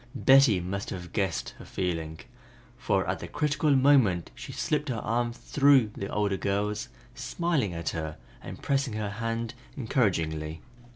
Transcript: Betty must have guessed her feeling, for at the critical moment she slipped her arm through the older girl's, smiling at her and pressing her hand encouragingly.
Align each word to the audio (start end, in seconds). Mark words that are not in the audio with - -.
Betty 0.15 0.59
must 0.59 0.89
have 0.89 1.13
guessed 1.13 1.51
her 1.59 1.65
feeling, 1.65 2.19
for 2.75 3.07
at 3.07 3.19
the 3.19 3.27
critical 3.27 3.69
moment 3.75 4.31
she 4.33 4.51
slipped 4.51 4.89
her 4.89 4.95
arm 4.95 5.31
through 5.31 5.91
the 5.93 6.07
older 6.07 6.37
girl's, 6.37 6.89
smiling 7.13 7.75
at 7.75 7.89
her 7.89 8.17
and 8.41 8.59
pressing 8.63 8.93
her 8.93 9.11
hand 9.11 9.53
encouragingly. 9.77 10.63